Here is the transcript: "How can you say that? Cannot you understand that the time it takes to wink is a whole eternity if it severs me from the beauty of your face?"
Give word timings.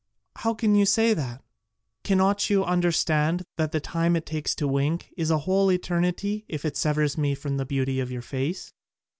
"How 0.37 0.55
can 0.55 0.73
you 0.73 0.87
say 0.87 1.13
that? 1.13 1.43
Cannot 2.03 2.49
you 2.49 2.65
understand 2.65 3.43
that 3.57 3.71
the 3.71 3.79
time 3.79 4.15
it 4.15 4.25
takes 4.25 4.55
to 4.55 4.67
wink 4.67 5.13
is 5.15 5.29
a 5.29 5.37
whole 5.37 5.71
eternity 5.71 6.43
if 6.47 6.65
it 6.65 6.75
severs 6.75 7.19
me 7.19 7.35
from 7.35 7.57
the 7.57 7.65
beauty 7.67 7.99
of 7.99 8.11
your 8.11 8.23
face?" 8.23 8.73